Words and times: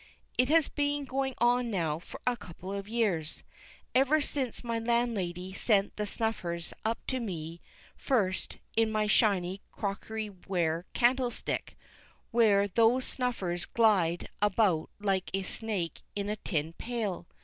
It 0.35 0.49
has 0.49 0.67
been 0.67 1.05
going 1.05 1.35
on 1.37 1.69
now 1.69 1.99
for 1.99 2.19
a 2.25 2.35
couple 2.35 2.73
of 2.73 2.87
years, 2.89 3.43
ever 3.93 4.19
since 4.19 4.63
my 4.63 4.79
landlady 4.79 5.53
sent 5.53 5.95
the 5.95 6.07
snuffers 6.07 6.73
up 6.83 6.97
to 7.05 7.19
me 7.19 7.61
first 7.95 8.57
in 8.75 8.91
my 8.91 9.05
shiney 9.05 9.59
crockery 9.71 10.31
ware 10.47 10.87
candlestick, 10.95 11.77
where 12.31 12.67
those 12.67 13.05
snuffers 13.05 13.65
glide 13.65 14.27
about 14.41 14.89
like 14.99 15.29
a 15.35 15.43
snake 15.43 16.01
in 16.15 16.29
a 16.29 16.35
tin 16.35 16.73
pail. 16.73 17.27